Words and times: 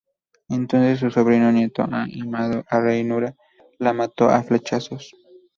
Entonces 0.49 0.97
su 0.97 1.11
sobrino 1.11 1.51
nieto 1.51 1.85
más 1.85 2.09
amado, 2.19 2.63
Aryuna, 2.69 3.35
lo 3.77 3.93
mató 3.93 4.29
a 4.31 4.41
flechazos. 4.41 5.11